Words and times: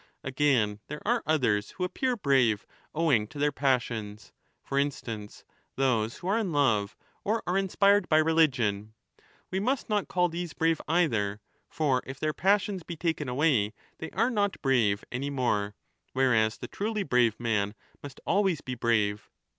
Again, 0.23 0.79
there 0.87 1.07
are 1.07 1.21
others 1.27 1.75
who 1.77 1.83
appear 1.83 2.17
brave 2.17 2.65
owing 2.95 3.27
to 3.27 3.37
their 3.37 3.51
passions; 3.51 4.33
for 4.63 4.79
instance, 4.79 5.45
those 5.75 6.17
who 6.17 6.27
are 6.27 6.39
in 6.39 6.51
love 6.51 6.97
or 7.23 7.43
are 7.45 7.55
inspired 7.55 8.09
by 8.09 8.17
religion. 8.17 8.95
We 9.51 9.59
must 9.59 9.89
not 9.91 10.07
call 10.07 10.27
these 10.27 10.53
brave 10.53 10.81
either. 10.87 11.39
For 11.69 12.01
if 12.07 12.19
their 12.19 12.33
passion 12.33 12.81
be 12.87 12.95
taken 12.95 13.29
away, 13.29 13.73
they 13.99 14.09
are 14.09 14.31
not 14.31 14.59
brave 14.63 15.05
any 15.11 15.29
1191* 15.29 15.33
more, 15.35 15.75
whereas 16.13 16.57
the 16.57 16.67
truly 16.67 17.03
brave 17.03 17.39
man 17.39 17.75
must 18.01 18.19
always 18.25 18.61
be 18.61 18.73
brave. 18.73 19.29